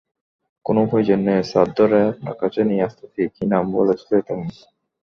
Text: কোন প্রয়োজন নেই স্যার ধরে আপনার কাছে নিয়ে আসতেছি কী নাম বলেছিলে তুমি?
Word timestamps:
কোন 0.65 0.77
প্রয়োজন 0.89 1.19
নেই 1.27 1.41
স্যার 1.49 1.67
ধরে 1.77 1.99
আপনার 2.11 2.35
কাছে 2.41 2.61
নিয়ে 2.69 2.85
আসতেছি 2.87 3.21
কী 3.35 3.43
নাম 3.53 3.65
বলেছিলে 3.77 4.17
তুমি? 4.27 4.47